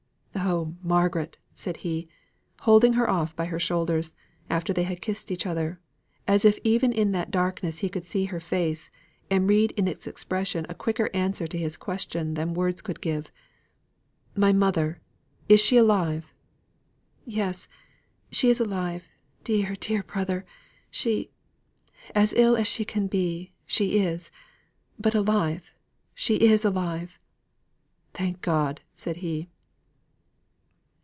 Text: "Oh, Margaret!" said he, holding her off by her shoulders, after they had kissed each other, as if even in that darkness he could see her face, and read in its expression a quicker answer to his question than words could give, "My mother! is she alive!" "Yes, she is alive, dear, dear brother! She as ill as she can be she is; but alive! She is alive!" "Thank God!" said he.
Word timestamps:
"Oh, 0.43 0.73
Margaret!" 0.81 1.37
said 1.53 1.77
he, 1.77 2.07
holding 2.61 2.93
her 2.93 3.07
off 3.09 3.35
by 3.35 3.45
her 3.45 3.59
shoulders, 3.59 4.15
after 4.49 4.73
they 4.73 4.83
had 4.83 5.01
kissed 5.01 5.29
each 5.31 5.45
other, 5.45 5.79
as 6.27 6.43
if 6.43 6.57
even 6.63 6.91
in 6.91 7.11
that 7.11 7.29
darkness 7.31 7.79
he 7.79 7.89
could 7.89 8.03
see 8.05 8.25
her 8.25 8.39
face, 8.39 8.89
and 9.29 9.47
read 9.47 9.69
in 9.71 9.87
its 9.87 10.07
expression 10.07 10.65
a 10.67 10.73
quicker 10.75 11.09
answer 11.13 11.45
to 11.47 11.57
his 11.57 11.77
question 11.77 12.33
than 12.33 12.53
words 12.55 12.81
could 12.81 13.01
give, 13.01 13.31
"My 14.35 14.51
mother! 14.51 14.99
is 15.47 15.61
she 15.61 15.77
alive!" 15.77 16.33
"Yes, 17.23 17.67
she 18.31 18.49
is 18.49 18.59
alive, 18.59 19.09
dear, 19.43 19.75
dear 19.79 20.01
brother! 20.03 20.43
She 20.89 21.29
as 22.15 22.33
ill 22.33 22.57
as 22.57 22.67
she 22.67 22.83
can 22.83 23.05
be 23.07 23.51
she 23.67 23.99
is; 23.99 24.31
but 24.99 25.13
alive! 25.15 25.73
She 26.15 26.37
is 26.37 26.65
alive!" 26.65 27.19
"Thank 28.13 28.41
God!" 28.41 28.81
said 28.95 29.17
he. 29.17 29.47